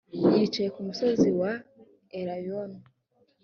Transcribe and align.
yicaye 0.35 0.69
ku 0.75 0.81
musozi 0.87 1.29
wa 1.39 1.51
elayono. 2.19 2.79